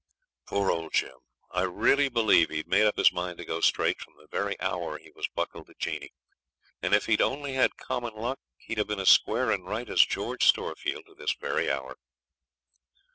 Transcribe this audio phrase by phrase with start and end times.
[0.47, 1.19] Poor old Jim!
[1.51, 4.97] I really believe he'd made up his mind to go straight from the very hour
[4.97, 6.11] he was buckled to Jeanie;
[6.81, 10.01] and if he'd only had common luck he'd have been as square and right as
[10.03, 11.97] George Storefield to this very hour.